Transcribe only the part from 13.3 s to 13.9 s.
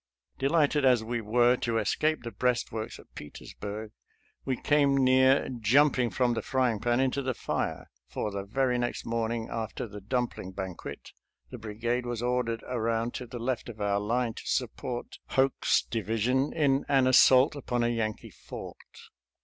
left of